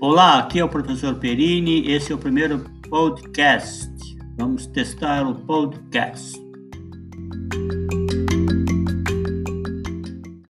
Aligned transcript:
Olá, 0.00 0.38
aqui 0.38 0.60
é 0.60 0.64
o 0.64 0.68
professor 0.68 1.16
Perini, 1.16 1.90
esse 1.90 2.12
é 2.12 2.14
o 2.14 2.18
primeiro 2.18 2.64
podcast. 2.88 3.90
Vamos 4.36 4.64
testar 4.68 5.26
o 5.26 5.34
podcast. 5.34 6.47